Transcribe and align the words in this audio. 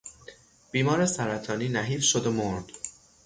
بیمار 0.71 1.05
سرطانی 1.05 1.67
نحیف 1.69 2.03
شد 2.03 2.27
و 2.27 2.31
مرد. 2.31 2.65